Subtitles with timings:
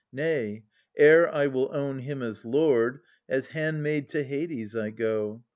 [0.11, 0.63] Nay,
[0.97, 5.43] ere I will own him as lord, as handmaid to Hades I go!